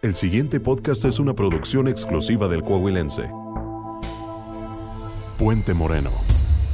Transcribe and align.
El 0.00 0.14
siguiente 0.14 0.60
podcast 0.60 1.04
es 1.06 1.18
una 1.18 1.34
producción 1.34 1.88
exclusiva 1.88 2.46
del 2.46 2.62
Coahuilense. 2.62 3.32
Puente 5.36 5.74
Moreno. 5.74 6.10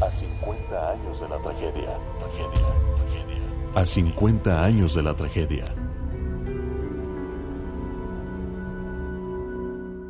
A 0.03 0.11
50 0.11 0.91
años 0.91 1.21
de 1.21 1.29
la 1.31 1.41
tragedia. 1.41 1.99
Tragedia. 2.19 2.67
Tragedia. 2.97 3.73
A 3.75 3.87
50 3.87 4.63
años 4.63 4.95
de 4.95 5.03
la 5.03 5.17
tragedia. 5.17 5.65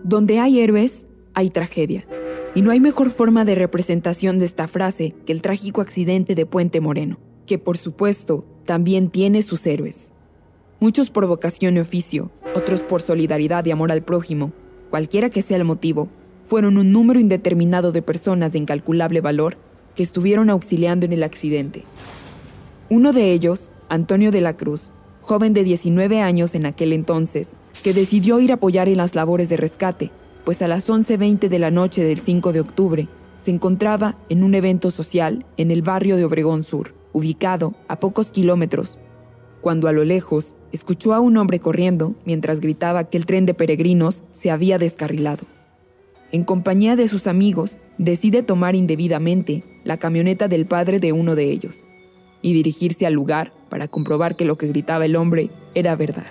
Donde 0.03 0.41
hay 0.41 0.59
héroes, 0.59 1.07
hay 1.35 1.51
tragedia. 1.51 2.09
Y 2.57 2.63
no 2.63 2.73
hay 2.73 2.81
mejor 2.81 3.11
forma 3.11 3.45
de 3.45 3.55
representación 3.55 4.41
de 4.41 4.47
esta 4.47 4.67
frase 4.67 5.15
que 5.25 5.33
el 5.33 5.41
trágico 5.41 5.83
accidente 5.83 6.35
de 6.35 6.47
Puente 6.47 6.81
Moreno, 6.81 7.21
que 7.47 7.61
por 7.61 7.79
supuesto 7.79 8.45
también 8.65 9.09
tiene 9.09 9.43
sus 9.43 9.65
héroes. 9.69 10.11
Muchos 10.81 11.11
por 11.11 11.29
vocación 11.29 11.77
y 11.77 11.81
oficio, 11.81 12.33
otros 12.55 12.83
por 12.83 13.03
solidaridad 13.03 13.65
y 13.67 13.71
amor 13.71 13.93
al 13.93 14.03
prójimo, 14.03 14.53
cualquiera 14.91 15.31
que 15.31 15.43
sea 15.43 15.57
el 15.57 15.65
motivo, 15.65 16.09
fueron 16.45 16.77
un 16.77 16.91
número 16.91 17.21
indeterminado 17.21 17.93
de 17.93 18.03
personas 18.03 18.53
de 18.53 18.59
incalculable 18.59 19.21
valor 19.21 19.57
que 19.95 20.03
estuvieron 20.03 20.51
auxiliando 20.51 21.07
en 21.07 21.13
el 21.13 21.23
accidente. 21.23 21.85
Uno 22.91 23.13
de 23.13 23.33
ellos, 23.33 23.73
Antonio 23.89 24.31
de 24.31 24.41
la 24.41 24.57
Cruz, 24.57 24.91
joven 25.21 25.55
de 25.55 25.65
19 25.65 26.21
años 26.21 26.55
en 26.55 26.67
aquel 26.67 26.93
entonces, 26.93 27.53
que 27.83 27.93
decidió 27.93 28.41
ir 28.41 28.51
a 28.53 28.57
apoyar 28.57 28.89
en 28.89 28.99
las 28.99 29.15
labores 29.15 29.49
de 29.49 29.57
rescate, 29.57 30.11
pues 30.45 30.61
a 30.63 30.69
las 30.69 30.89
11.20 30.89 31.49
de 31.49 31.59
la 31.59 31.71
noche 31.71 32.05
del 32.05 32.19
5 32.19 32.53
de 32.53 32.61
octubre 32.61 33.09
se 33.41 33.51
encontraba 33.51 34.17
en 34.29 34.43
un 34.43 34.55
evento 34.55 34.91
social 34.91 35.45
en 35.57 35.71
el 35.71 35.83
barrio 35.83 36.17
de 36.17 36.25
Obregón 36.25 36.65
Sur, 36.65 36.95
ubicado 37.13 37.75
a 37.89 38.01
pocos 38.01 38.33
kilómetros, 38.33 38.99
cuando 39.61 39.89
a 39.89 39.93
lo 39.93 40.05
lejos 40.05 40.55
escuchó 40.75 41.15
a 41.15 41.21
un 41.21 41.37
hombre 41.37 41.61
corriendo 41.61 42.17
mientras 42.25 42.61
gritaba 42.61 43.05
que 43.05 43.17
el 43.17 43.27
tren 43.27 43.47
de 43.47 43.55
peregrinos 43.55 44.25
se 44.33 44.51
había 44.51 44.77
descarrilado. 44.77 45.45
En 46.33 46.43
compañía 46.43 46.97
de 46.97 47.07
sus 47.07 47.29
amigos, 47.29 47.79
decide 47.97 48.43
tomar 48.43 48.75
indebidamente 48.75 49.63
la 49.85 49.99
camioneta 49.99 50.49
del 50.49 50.67
padre 50.67 50.99
de 50.99 51.13
uno 51.13 51.37
de 51.37 51.45
ellos 51.45 51.85
y 52.43 52.55
dirigirse 52.55 53.07
al 53.07 53.15
lugar 53.15 53.53
para 53.71 53.87
comprobar 53.87 54.35
que 54.35 54.45
lo 54.45 54.59
que 54.59 54.67
gritaba 54.67 55.05
el 55.05 55.15
hombre 55.15 55.51
era 55.77 55.95
verdad. 55.95 56.27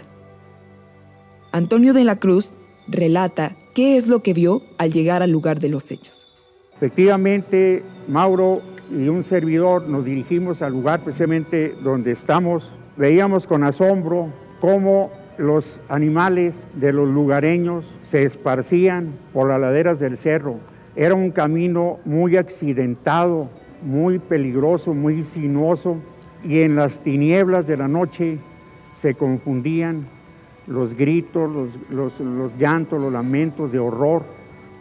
Antonio 1.53 1.93
de 1.93 2.03
la 2.03 2.17
Cruz 2.17 2.49
relata 2.89 3.55
qué 3.73 3.95
es 3.95 4.09
lo 4.09 4.21
que 4.23 4.33
vio 4.33 4.61
al 4.77 4.91
llegar 4.91 5.23
al 5.23 5.31
lugar 5.31 5.61
de 5.61 5.69
los 5.69 5.89
hechos. 5.89 6.27
Efectivamente, 6.75 7.81
Mauro 8.09 8.61
y 8.91 9.07
un 9.07 9.23
servidor 9.23 9.87
nos 9.87 10.03
dirigimos 10.03 10.61
al 10.61 10.73
lugar 10.73 11.01
precisamente 11.01 11.75
donde 11.81 12.11
estamos 12.11 12.63
veíamos 12.97 13.47
con 13.47 13.63
asombro 13.63 14.27
cómo 14.61 15.11
los 15.37 15.79
animales 15.89 16.55
de 16.75 16.93
los 16.93 17.09
lugareños 17.09 17.85
se 18.09 18.23
esparcían 18.23 19.13
por 19.33 19.47
las 19.47 19.59
laderas 19.59 19.99
del 19.99 20.17
cerro. 20.17 20.57
Era 20.95 21.15
un 21.15 21.31
camino 21.31 21.97
muy 22.05 22.37
accidentado, 22.37 23.49
muy 23.81 24.19
peligroso, 24.19 24.93
muy 24.93 25.23
sinuoso, 25.23 25.97
y 26.43 26.61
en 26.61 26.75
las 26.75 26.99
tinieblas 26.99 27.67
de 27.67 27.77
la 27.77 27.87
noche 27.87 28.37
se 29.01 29.15
confundían 29.15 30.05
los 30.67 30.95
gritos, 30.95 31.49
los, 31.89 32.19
los 32.19 32.51
llantos, 32.57 33.01
los 33.01 33.11
lamentos 33.11 33.71
de 33.71 33.79
horror. 33.79 34.23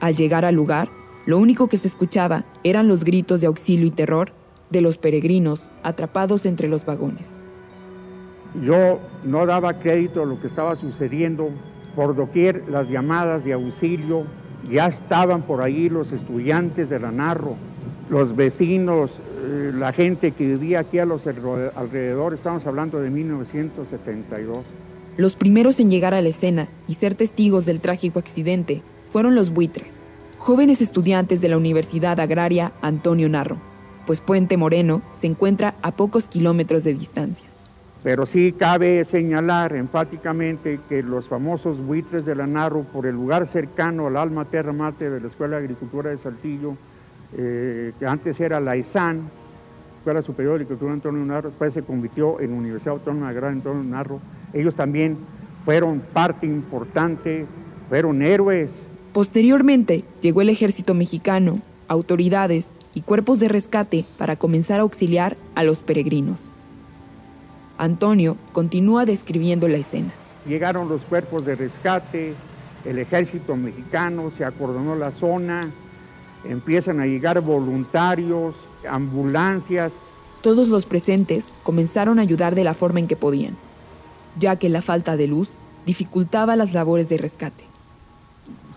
Al 0.01 0.15
llegar 0.17 0.45
al 0.45 0.55
lugar, 0.55 0.89
lo 1.25 1.39
único 1.39 1.69
que 1.69 1.79
se 1.79 1.89
escuchaba 1.89 2.45
eran 2.63 2.89
los 2.89 3.05
gritos 3.05 3.41
de 3.41 3.47
auxilio 3.47 3.87
y 3.87 3.91
terror 3.91 4.33
de 4.71 4.81
los 4.81 4.99
peregrinos 4.99 5.71
atrapados 5.83 6.47
entre 6.47 6.69
los 6.69 6.85
vagones. 6.85 7.42
Yo 8.61 9.01
no 9.25 9.47
daba 9.47 9.75
crédito 9.75 10.23
a 10.23 10.27
lo 10.27 10.41
que 10.41 10.49
estaba 10.49 10.77
sucediendo. 10.77 11.51
Por 11.97 12.17
doquier 12.17 12.65
las 12.69 12.89
llamadas 12.89 13.45
de 13.45 13.53
auxilio, 13.53 14.25
ya 14.71 14.87
estaban 14.87 15.43
por 15.43 15.63
ahí 15.63 15.89
los 15.89 16.13
estudiantes 16.13 16.89
de 16.89 16.99
la 16.99 17.11
Narro, 17.11 17.57
los 18.09 18.35
vecinos, 18.37 19.11
eh, 19.45 19.73
la 19.75 19.93
gente 19.93 20.33
que 20.33 20.47
vivía 20.47 20.81
aquí 20.81 20.99
a 20.99 21.05
los 21.05 21.27
alrededores, 21.27 22.41
estamos 22.41 22.67
hablando 22.67 23.01
de 23.01 23.11
1972. 23.11 24.65
Los 25.17 25.35
primeros 25.35 25.81
en 25.81 25.91
llegar 25.91 26.15
a 26.15 26.23
la 26.23 26.29
escena 26.29 26.69
y 26.89 26.95
ser 26.95 27.15
testigos 27.15 27.67
del 27.67 27.81
trágico 27.81 28.19
accidente 28.19 28.83
fueron 29.11 29.35
los 29.35 29.51
buitres, 29.51 29.95
jóvenes 30.39 30.81
estudiantes 30.81 31.41
de 31.41 31.49
la 31.49 31.59
Universidad 31.59 32.19
Agraria 32.21 32.73
Antonio 32.81 33.29
Narro, 33.29 33.59
pues 34.07 34.21
Puente 34.21 34.57
Moreno 34.57 35.03
se 35.13 35.27
encuentra 35.27 35.75
a 35.83 35.93
pocos 35.93 36.29
kilómetros 36.29 36.85
de 36.85 36.95
distancia. 36.95 37.52
Pero 38.03 38.27
sí 38.27 38.53
cabe 38.53 39.05
señalar 39.05 39.75
enfáticamente 39.77 40.81
que 40.89 41.03
los 41.03 41.29
famosos 41.29 41.79
buitres 41.79 42.25
de 42.25 42.35
la 42.35 42.47
Narro, 42.47 42.83
por 42.83 43.07
el 43.07 43.15
lugar 43.15 43.47
cercano 43.47 44.09
al 44.09 44.17
alma 44.17 44.45
terra 44.45 44.73
mate 44.73 45.09
de 45.09 45.21
la 45.21 45.29
Escuela 45.29 45.59
de 45.59 45.65
Agricultura 45.65 46.11
de 46.11 46.19
Saltillo, 46.19 46.77
eh, 47.37 47.93
que 47.99 48.07
antes 48.07 48.41
era 48.41 48.59
la 48.59 48.75
ESAN, 48.75 49.31
Escuela 49.99 50.21
Superior 50.21 50.55
de 50.55 50.65
Agricultura 50.65 50.93
Antonio 50.93 51.25
Narro, 51.25 51.51
después 51.51 51.73
se 51.73 51.83
convirtió 51.83 52.41
en 52.41 52.53
Universidad 52.53 52.95
Autónoma 52.95 53.29
Agraria 53.29 53.57
Antonio 53.57 53.85
Narro, 53.85 54.21
ellos 54.53 54.75
también 54.75 55.17
fueron 55.65 56.01
parte 56.01 56.45
importante, 56.45 57.47
fueron 57.89 58.21
héroes. 58.21 58.73
Posteriormente 59.13 60.05
llegó 60.21 60.41
el 60.41 60.49
ejército 60.49 60.95
mexicano, 60.95 61.61
autoridades 61.87 62.73
y 62.95 63.03
cuerpos 63.03 63.39
de 63.39 63.49
rescate 63.49 64.05
para 64.19 64.35
comenzar 64.35 64.81
a 64.81 64.83
auxiliar 64.83 65.37
a 65.55 65.63
los 65.63 65.83
peregrinos. 65.83 66.51
Antonio 67.83 68.37
continúa 68.53 69.05
describiendo 69.05 69.67
la 69.67 69.79
escena. 69.79 70.13
Llegaron 70.47 70.89
los 70.89 71.03
cuerpos 71.03 71.45
de 71.45 71.57
rescate, 71.57 72.33
el 72.85 72.97
ejército 73.01 73.57
mexicano, 73.57 74.31
se 74.31 74.45
acordonó 74.45 74.95
la 74.95 75.11
zona, 75.11 75.63
empiezan 76.45 77.01
a 77.01 77.07
llegar 77.07 77.41
voluntarios, 77.41 78.55
ambulancias. 78.89 79.91
Todos 80.43 80.69
los 80.69 80.87
presentes 80.87 81.47
comenzaron 81.65 82.21
a 82.21 82.23
ayudar 82.23 82.55
de 82.55 82.63
la 82.63 82.75
forma 82.75 83.01
en 83.01 83.09
que 83.09 83.17
podían, 83.17 83.57
ya 84.39 84.55
que 84.55 84.69
la 84.69 84.81
falta 84.81 85.17
de 85.17 85.27
luz 85.27 85.59
dificultaba 85.85 86.55
las 86.55 86.75
labores 86.75 87.09
de 87.09 87.19
rescate. 87.19 87.65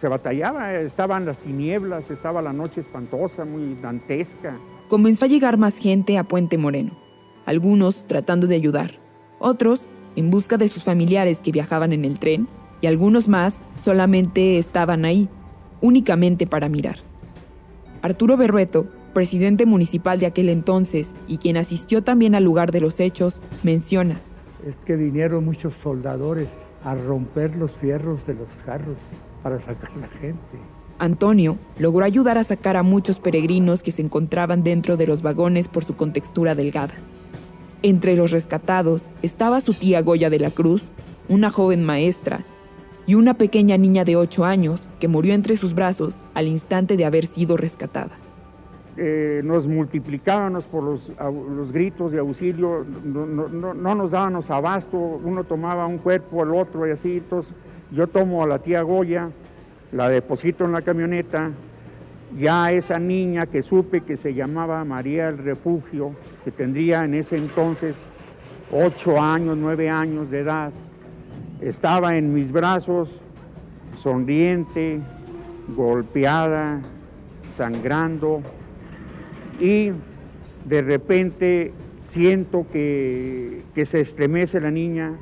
Se 0.02 0.08
batallaba, 0.08 0.74
estaban 0.74 1.28
las 1.28 1.38
tinieblas, 1.38 2.10
estaba 2.10 2.42
la 2.42 2.54
noche 2.54 2.82
espantosa, 2.82 3.46
muy 3.46 3.76
dantesca. 3.76 4.58
Comenzó 4.88 5.26
a 5.26 5.28
llegar 5.28 5.60
más 5.60 5.78
gente 5.78 6.18
a 6.18 6.24
Puente 6.24 6.58
Moreno 6.58 7.05
algunos 7.46 8.06
tratando 8.06 8.48
de 8.48 8.56
ayudar, 8.56 9.00
otros 9.40 9.90
en 10.16 10.30
busca 10.30 10.58
de 10.58 10.68
sus 10.68 10.84
familiares 10.84 11.42
que 11.42 11.52
viajaban 11.52 11.94
en 11.94 12.06
el 12.06 12.20
tren 12.20 12.48
y 12.82 12.88
algunos 12.88 13.28
más 13.28 13.62
solamente 13.84 14.58
estaban 14.58 15.06
ahí, 15.06 15.30
únicamente 15.82 16.48
para 16.48 16.70
mirar. 16.70 16.98
Arturo 18.02 18.38
Berrueto, 18.38 18.88
presidente 19.14 19.66
municipal 19.66 20.20
de 20.20 20.26
aquel 20.26 20.50
entonces 20.50 21.14
y 21.28 21.38
quien 21.38 21.58
asistió 21.58 22.04
también 22.04 22.36
al 22.36 22.44
lugar 22.44 22.72
de 22.72 22.82
los 22.82 23.00
hechos, 23.00 23.42
menciona. 23.64 24.20
Es 24.68 24.76
que 24.78 24.96
vinieron 24.96 25.46
muchos 25.46 25.74
soldadores 25.82 26.50
a 26.84 26.96
romper 26.96 27.56
los 27.56 27.72
fierros 27.72 28.26
de 28.28 28.36
los 28.36 28.50
carros 28.66 28.98
para 29.42 29.60
sacar 29.60 29.92
la 29.98 30.08
gente. 30.08 30.58
Antonio 30.98 31.58
logró 31.78 32.06
ayudar 32.06 32.38
a 32.38 32.44
sacar 32.44 32.78
a 32.78 32.84
muchos 32.84 33.20
peregrinos 33.20 33.84
que 33.84 33.92
se 33.92 34.02
encontraban 34.02 34.64
dentro 34.64 34.98
de 34.98 35.08
los 35.08 35.22
vagones 35.22 35.68
por 35.68 35.84
su 35.84 35.96
contextura 35.96 36.56
delgada. 36.56 36.94
Entre 37.86 38.16
los 38.16 38.32
rescatados 38.32 39.12
estaba 39.22 39.62
su 39.62 39.76
tía 39.76 40.02
Goya 40.02 40.32
de 40.32 40.40
la 40.40 40.50
Cruz, 40.50 40.86
una 41.30 41.52
joven 41.52 41.84
maestra, 41.84 42.44
y 43.06 43.14
una 43.14 43.36
pequeña 43.36 43.78
niña 43.78 44.04
de 44.04 44.16
8 44.16 44.44
años 44.44 44.90
que 45.00 45.08
murió 45.08 45.36
entre 45.36 45.56
sus 45.56 45.76
brazos 45.76 46.24
al 46.34 46.48
instante 46.48 46.98
de 46.98 47.06
haber 47.06 47.28
sido 47.28 47.58
rescatada. 47.58 48.18
Eh, 48.98 49.42
nos 49.44 49.68
multiplicábamos 49.68 50.66
por 50.66 50.84
los, 50.84 51.72
gritos 51.72 52.12
de 52.12 52.18
auxilio, 52.18 52.84
no, 53.04 53.96
nos 53.96 54.10
dábamos 54.10 54.50
abasto, 54.50 54.98
uno 54.98 55.44
tomaba 55.44 55.86
un 55.86 56.00
cuerpo, 56.00 56.42
el 56.42 56.56
otro 56.56 56.88
y 56.88 56.90
así. 56.90 57.18
Entonces, 57.18 57.54
yo 57.92 58.08
tomo 58.08 58.42
a 58.42 58.48
la 58.48 58.58
tía 58.58 58.82
Goya, 58.82 59.30
la 59.92 60.10
deposito 60.10 60.66
en 60.66 60.72
la 60.72 60.82
camioneta, 60.82 61.52
ya 62.40 62.72
esa 62.72 63.00
niña 63.00 63.46
que 63.46 63.62
supe 63.62 64.02
que 64.02 64.18
se 64.18 64.34
llamaba 64.34 64.84
María 64.84 65.28
del 65.28 65.38
Refugio, 65.38 66.16
que 66.44 66.52
tendría 66.52 67.06
en 67.06 67.14
ese 67.14 67.38
entonces 67.38 67.96
ocho 68.72 69.22
años, 69.22 69.58
nueve 69.58 69.90
años 69.90 70.30
de 70.30 70.40
edad, 70.40 70.72
estaba 71.62 72.18
en 72.18 72.34
mis 72.34 72.52
brazos, 72.52 73.10
sonriente, 74.02 75.00
golpeada, 75.76 76.82
sangrando, 77.56 78.42
y 79.60 79.92
de 80.66 80.82
repente 80.82 81.74
siento 82.04 82.66
que, 82.72 83.64
que 83.74 83.86
se 83.86 84.02
estremece 84.02 84.60
la 84.60 84.72
niña, 84.72 85.14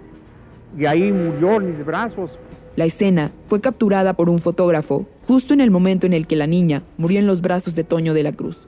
y 0.77 0.85
ahí 0.85 1.11
murió 1.11 1.57
en 1.57 1.77
mis 1.77 1.85
brazos, 1.85 2.39
la 2.75 2.85
escena 2.85 3.31
fue 3.47 3.61
capturada 3.61 4.13
por 4.13 4.29
un 4.29 4.39
fotógrafo 4.39 5.07
justo 5.27 5.53
en 5.53 5.61
el 5.61 5.71
momento 5.71 6.05
en 6.05 6.13
el 6.13 6.27
que 6.27 6.35
la 6.35 6.47
niña 6.47 6.83
murió 6.97 7.19
en 7.19 7.27
los 7.27 7.41
brazos 7.41 7.75
de 7.75 7.83
Toño 7.83 8.13
de 8.13 8.23
la 8.23 8.31
Cruz, 8.31 8.67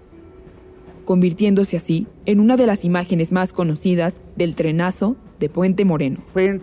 convirtiéndose 1.05 1.77
así 1.77 2.07
en 2.25 2.39
una 2.39 2.57
de 2.57 2.67
las 2.67 2.85
imágenes 2.85 3.31
más 3.31 3.51
conocidas 3.51 4.21
del 4.35 4.55
trenazo 4.55 5.15
de 5.39 5.49
Puente 5.49 5.85
Moreno. 5.85 6.19
Fue 6.33 6.59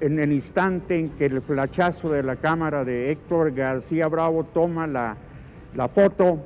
en 0.00 0.18
el 0.18 0.32
instante 0.32 0.98
en 0.98 1.10
que 1.10 1.26
el 1.26 1.42
flachazo 1.42 2.10
de 2.10 2.22
la 2.22 2.36
cámara 2.36 2.84
de 2.84 3.12
Héctor 3.12 3.52
García 3.52 4.08
Bravo 4.08 4.44
toma 4.44 4.86
la, 4.86 5.16
la 5.74 5.88
foto, 5.88 6.40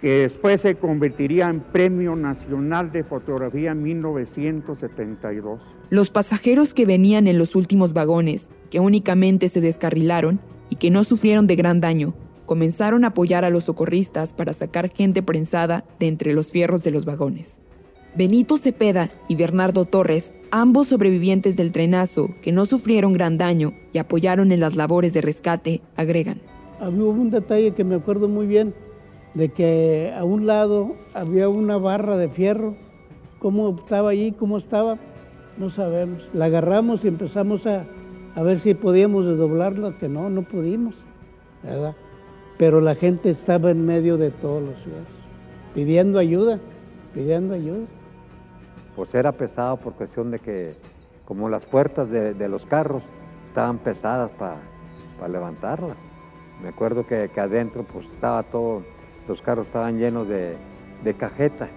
que 0.00 0.20
después 0.20 0.60
se 0.60 0.74
convertiría 0.74 1.48
en 1.48 1.60
Premio 1.60 2.16
Nacional 2.16 2.92
de 2.92 3.04
Fotografía 3.04 3.72
en 3.72 3.82
1972. 3.82 5.60
Los 5.90 6.10
pasajeros 6.10 6.74
que 6.74 6.86
venían 6.86 7.26
en 7.26 7.38
los 7.38 7.54
últimos 7.56 7.92
vagones, 7.92 8.50
que 8.70 8.80
únicamente 8.80 9.48
se 9.48 9.60
descarrilaron 9.60 10.40
y 10.70 10.76
que 10.76 10.90
no 10.90 11.04
sufrieron 11.04 11.46
de 11.46 11.56
gran 11.56 11.80
daño, 11.80 12.14
comenzaron 12.46 13.04
a 13.04 13.08
apoyar 13.08 13.44
a 13.44 13.50
los 13.50 13.64
socorristas 13.64 14.32
para 14.32 14.52
sacar 14.52 14.90
gente 14.90 15.22
prensada 15.22 15.84
de 15.98 16.08
entre 16.08 16.32
los 16.32 16.52
fierros 16.52 16.82
de 16.82 16.90
los 16.90 17.04
vagones. 17.04 17.60
Benito 18.16 18.58
Cepeda 18.58 19.10
y 19.26 19.34
Bernardo 19.34 19.86
Torres, 19.86 20.32
ambos 20.52 20.86
sobrevivientes 20.86 21.56
del 21.56 21.72
trenazo 21.72 22.28
que 22.42 22.52
no 22.52 22.64
sufrieron 22.64 23.12
gran 23.12 23.38
daño 23.38 23.72
y 23.92 23.98
apoyaron 23.98 24.52
en 24.52 24.60
las 24.60 24.76
labores 24.76 25.12
de 25.14 25.20
rescate, 25.20 25.80
agregan. 25.96 26.40
Había 26.80 27.04
un 27.04 27.30
detalle 27.30 27.72
que 27.72 27.82
me 27.82 27.96
acuerdo 27.96 28.28
muy 28.28 28.46
bien, 28.46 28.72
de 29.34 29.50
que 29.50 30.14
a 30.16 30.24
un 30.24 30.46
lado 30.46 30.94
había 31.12 31.48
una 31.48 31.76
barra 31.76 32.16
de 32.16 32.28
fierro. 32.28 32.74
¿Cómo 33.38 33.76
estaba 33.78 34.10
ahí? 34.10 34.32
¿Cómo 34.32 34.58
estaba? 34.58 34.98
No 35.58 35.70
sabemos. 35.70 36.28
La 36.32 36.46
agarramos 36.46 37.04
y 37.04 37.08
empezamos 37.08 37.66
a, 37.66 37.84
a 38.34 38.42
ver 38.42 38.58
si 38.58 38.74
podíamos 38.74 39.26
desdoblarla, 39.26 39.98
que 39.98 40.08
no, 40.08 40.30
no 40.30 40.42
pudimos, 40.42 40.94
¿verdad? 41.62 41.94
Pero 42.56 42.80
la 42.80 42.94
gente 42.94 43.30
estaba 43.30 43.70
en 43.70 43.84
medio 43.84 44.16
de 44.16 44.30
todos 44.30 44.62
los 44.62 44.76
fierros, 44.82 45.06
pidiendo 45.74 46.18
ayuda, 46.18 46.60
pidiendo 47.12 47.54
ayuda. 47.54 47.86
Pues 48.96 49.14
era 49.14 49.32
pesado 49.32 49.76
por 49.76 49.94
cuestión 49.94 50.30
de 50.30 50.38
que, 50.38 50.74
como 51.24 51.48
las 51.48 51.66
puertas 51.66 52.10
de, 52.10 52.34
de 52.34 52.48
los 52.48 52.64
carros 52.64 53.02
estaban 53.48 53.78
pesadas 53.78 54.32
para 54.32 55.28
levantarlas. 55.28 55.96
Me 56.60 56.68
acuerdo 56.68 57.06
que, 57.06 57.30
que, 57.32 57.40
adentro 57.40 57.84
pues 57.84 58.06
estaba 58.06 58.42
todo, 58.42 58.82
los 59.28 59.42
carros 59.42 59.66
estaban 59.66 59.98
llenos 59.98 60.28
de, 60.28 60.56
cajeta, 61.18 61.68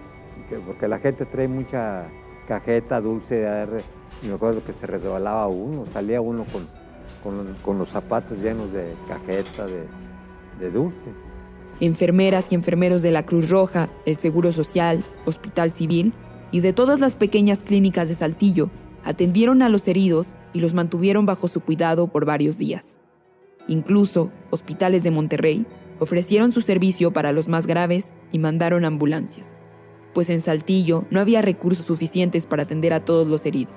porque 0.66 0.88
la 0.88 0.98
gente 0.98 1.26
trae 1.26 1.48
mucha 1.48 2.06
cajeta 2.46 3.00
dulce 3.00 3.36
de 3.36 3.82
me 4.26 4.32
acuerdo 4.32 4.64
que 4.64 4.72
se 4.72 4.86
resbalaba 4.86 5.46
uno, 5.48 5.84
salía 5.92 6.20
uno 6.20 6.44
con 7.62 7.78
los 7.78 7.88
zapatos 7.88 8.38
llenos 8.38 8.72
de 8.72 8.94
cajeta, 9.06 9.66
de, 9.66 9.86
de 10.58 10.70
dulce. 10.70 11.04
Enfermeras 11.80 12.48
y 12.50 12.54
enfermeros 12.54 13.02
de 13.02 13.12
la 13.12 13.24
Cruz 13.24 13.50
Roja, 13.50 13.88
el 14.04 14.18
Seguro 14.18 14.50
Social, 14.52 15.04
Hospital 15.26 15.70
Civil 15.70 16.12
y 16.50 16.60
de 16.60 16.72
todas 16.72 17.00
las 17.00 17.14
pequeñas 17.14 17.60
clínicas 17.60 18.08
de 18.08 18.14
Saltillo 18.14 18.70
atendieron 19.04 19.62
a 19.62 19.68
los 19.68 19.86
heridos 19.86 20.28
y 20.52 20.60
los 20.60 20.74
mantuvieron 20.74 21.26
bajo 21.26 21.46
su 21.46 21.60
cuidado 21.60 22.08
por 22.08 22.24
varios 22.24 22.58
días. 22.58 22.98
Incluso 23.68 24.32
hospitales 24.50 25.02
de 25.02 25.10
Monterrey 25.10 25.66
ofrecieron 25.98 26.52
su 26.52 26.60
servicio 26.60 27.12
para 27.12 27.32
los 27.32 27.48
más 27.48 27.66
graves 27.66 28.12
y 28.32 28.38
mandaron 28.38 28.84
ambulancias, 28.84 29.48
pues 30.14 30.30
en 30.30 30.40
Saltillo 30.40 31.04
no 31.10 31.20
había 31.20 31.42
recursos 31.42 31.86
suficientes 31.86 32.46
para 32.46 32.64
atender 32.64 32.92
a 32.92 33.04
todos 33.04 33.26
los 33.26 33.46
heridos. 33.46 33.76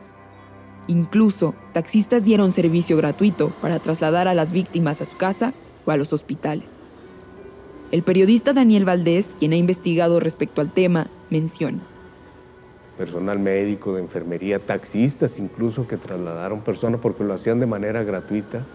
Incluso 0.87 1.55
taxistas 1.73 2.25
dieron 2.25 2.51
servicio 2.51 2.97
gratuito 2.97 3.49
para 3.61 3.79
trasladar 3.79 4.27
a 4.27 4.33
las 4.33 4.51
víctimas 4.51 5.01
a 5.01 5.05
su 5.05 5.15
casa 5.15 5.53
o 5.85 5.91
a 5.91 5.97
los 5.97 6.11
hospitales. 6.13 6.81
El 7.91 8.03
periodista 8.03 8.53
Daniel 8.53 8.85
Valdés, 8.85 9.35
quien 9.37 9.51
ha 9.51 9.57
investigado 9.57 10.19
respecto 10.19 10.61
al 10.61 10.71
tema, 10.71 11.07
menciona. 11.29 11.81
Personal 12.97 13.39
médico, 13.39 13.95
de 13.95 14.01
enfermería, 14.01 14.59
taxistas 14.59 15.39
incluso 15.39 15.87
que 15.87 15.97
trasladaron 15.97 16.61
personas 16.61 17.01
porque 17.01 17.23
lo 17.23 17.33
hacían 17.33 17.59
de 17.59 17.65
manera 17.65 18.03
gratuita. 18.03 18.65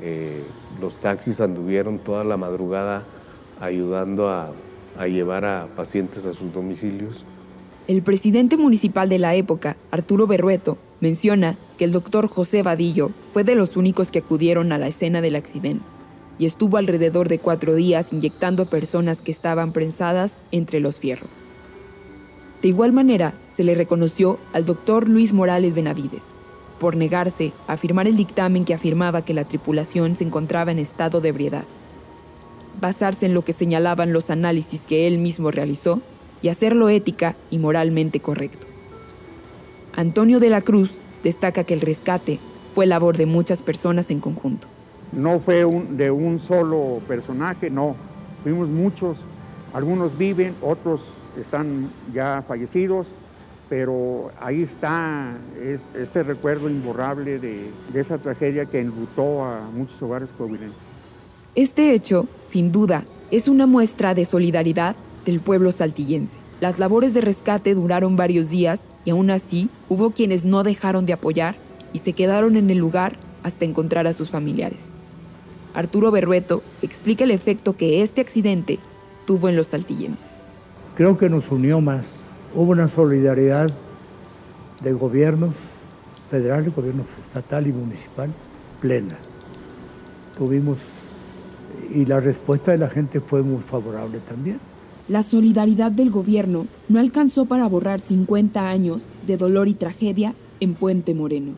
Eh, 0.00 0.42
los 0.80 0.96
taxis 0.96 1.40
anduvieron 1.40 1.98
toda 1.98 2.24
la 2.24 2.36
madrugada 2.36 3.04
ayudando 3.60 4.28
a, 4.28 4.52
a 4.98 5.06
llevar 5.06 5.44
a 5.44 5.66
pacientes 5.76 6.24
a 6.26 6.32
sus 6.32 6.52
domicilios. 6.52 7.24
El 7.86 8.02
presidente 8.02 8.56
municipal 8.56 9.08
de 9.08 9.18
la 9.18 9.34
época, 9.34 9.76
Arturo 9.90 10.26
Berrueto, 10.26 10.78
menciona 11.00 11.56
que 11.78 11.84
el 11.84 11.92
doctor 11.92 12.28
José 12.28 12.62
Vadillo 12.62 13.10
fue 13.32 13.44
de 13.44 13.54
los 13.54 13.76
únicos 13.76 14.10
que 14.10 14.18
acudieron 14.18 14.72
a 14.72 14.78
la 14.78 14.88
escena 14.88 15.20
del 15.20 15.36
accidente 15.36 15.84
y 16.38 16.46
estuvo 16.46 16.76
alrededor 16.76 17.28
de 17.28 17.38
cuatro 17.38 17.74
días 17.74 18.12
inyectando 18.12 18.64
a 18.64 18.70
personas 18.70 19.22
que 19.22 19.32
estaban 19.32 19.72
prensadas 19.72 20.38
entre 20.52 20.80
los 20.80 20.98
fierros. 20.98 21.32
De 22.62 22.68
igual 22.68 22.92
manera, 22.92 23.34
se 23.54 23.64
le 23.64 23.74
reconoció 23.74 24.38
al 24.52 24.64
doctor 24.64 25.08
Luis 25.08 25.32
Morales 25.32 25.74
Benavides, 25.74 26.24
por 26.78 26.96
negarse 26.96 27.52
a 27.66 27.76
firmar 27.76 28.06
el 28.06 28.16
dictamen 28.16 28.64
que 28.64 28.74
afirmaba 28.74 29.22
que 29.22 29.34
la 29.34 29.44
tripulación 29.44 30.16
se 30.16 30.24
encontraba 30.24 30.72
en 30.72 30.78
estado 30.78 31.20
de 31.20 31.30
ebriedad. 31.30 31.64
Basarse 32.80 33.26
en 33.26 33.34
lo 33.34 33.42
que 33.44 33.52
señalaban 33.52 34.12
los 34.12 34.30
análisis 34.30 34.82
que 34.82 35.06
él 35.06 35.18
mismo 35.18 35.50
realizó 35.50 36.00
y 36.42 36.48
hacerlo 36.48 36.88
ética 36.88 37.36
y 37.50 37.58
moralmente 37.58 38.20
correcto. 38.20 38.66
Antonio 39.94 40.38
de 40.38 40.50
la 40.50 40.60
Cruz 40.60 41.00
destaca 41.24 41.64
que 41.64 41.74
el 41.74 41.80
rescate 41.80 42.38
fue 42.74 42.86
labor 42.86 43.16
de 43.16 43.26
muchas 43.26 43.62
personas 43.62 44.10
en 44.10 44.20
conjunto. 44.20 44.68
No 45.10 45.40
fue 45.40 45.64
de 45.90 46.10
un 46.10 46.38
solo 46.38 47.00
personaje, 47.08 47.70
no. 47.70 47.96
Fuimos 48.42 48.68
muchos. 48.68 49.16
Algunos 49.72 50.16
viven, 50.16 50.54
otros 50.62 51.00
están 51.38 51.90
ya 52.14 52.44
fallecidos, 52.46 53.06
pero 53.68 54.30
ahí 54.40 54.62
está 54.62 55.36
es, 55.62 55.80
ese 55.94 56.22
recuerdo 56.22 56.68
imborrable 56.68 57.38
de, 57.38 57.70
de, 57.92 58.00
esa 58.00 58.18
tragedia 58.18 58.66
que 58.66 58.80
enlutó 58.80 59.44
a 59.44 59.68
muchos 59.74 60.00
hogares 60.02 60.28
coahuilenses. 60.36 60.76
Este 61.54 61.92
hecho, 61.92 62.26
sin 62.44 62.72
duda, 62.72 63.04
es 63.30 63.48
una 63.48 63.66
muestra 63.66 64.14
de 64.14 64.24
solidaridad 64.24 64.96
del 65.24 65.40
pueblo 65.40 65.72
saltillense. 65.72 66.38
Las 66.60 66.78
labores 66.78 67.14
de 67.14 67.20
rescate 67.20 67.74
duraron 67.74 68.16
varios 68.16 68.50
días 68.50 68.80
y 69.04 69.10
aún 69.10 69.30
así 69.30 69.68
hubo 69.88 70.10
quienes 70.10 70.44
no 70.44 70.62
dejaron 70.62 71.06
de 71.06 71.12
apoyar 71.12 71.56
y 71.92 72.00
se 72.00 72.12
quedaron 72.12 72.56
en 72.56 72.70
el 72.70 72.78
lugar 72.78 73.16
hasta 73.42 73.64
encontrar 73.64 74.06
a 74.06 74.12
sus 74.12 74.30
familiares. 74.30 74.92
Arturo 75.74 76.10
Berrueto 76.10 76.62
explica 76.82 77.24
el 77.24 77.30
efecto 77.30 77.76
que 77.76 78.02
este 78.02 78.20
accidente 78.20 78.78
tuvo 79.26 79.48
en 79.48 79.56
los 79.56 79.68
saltillenses. 79.68 80.26
Creo 80.96 81.16
que 81.16 81.28
nos 81.28 81.50
unió 81.50 81.80
más. 81.80 82.17
Hubo 82.54 82.72
una 82.72 82.88
solidaridad 82.88 83.68
de 84.82 84.92
gobiernos 84.92 85.52
federal, 86.30 86.70
gobierno 86.70 87.04
estatal 87.26 87.66
y 87.66 87.72
municipal 87.72 88.30
plena. 88.80 89.16
Tuvimos 90.36 90.78
y 91.94 92.04
la 92.04 92.20
respuesta 92.20 92.72
de 92.72 92.78
la 92.78 92.88
gente 92.88 93.20
fue 93.20 93.42
muy 93.42 93.62
favorable 93.62 94.18
también. 94.28 94.60
La 95.08 95.22
solidaridad 95.22 95.90
del 95.90 96.10
gobierno 96.10 96.66
no 96.88 97.00
alcanzó 97.00 97.46
para 97.46 97.66
borrar 97.66 98.00
50 98.00 98.68
años 98.68 99.04
de 99.26 99.36
dolor 99.36 99.68
y 99.68 99.74
tragedia 99.74 100.34
en 100.60 100.74
Puente 100.74 101.14
Moreno. 101.14 101.52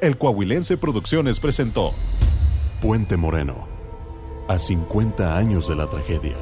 El 0.00 0.16
Coahuilense 0.16 0.78
Producciones 0.78 1.38
presentó 1.38 1.92
Puente 2.80 3.16
Moreno, 3.16 3.66
a 4.48 4.58
50 4.58 5.36
años 5.36 5.68
de 5.68 5.76
la 5.76 5.88
tragedia. 5.88 6.36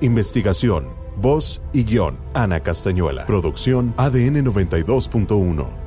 Investigación, 0.00 0.88
voz 1.16 1.62
y 1.72 1.84
guion, 1.84 2.18
Ana 2.34 2.60
Castañuela. 2.60 3.24
Producción 3.24 3.94
ADN 3.96 4.44
92.1. 4.44 5.85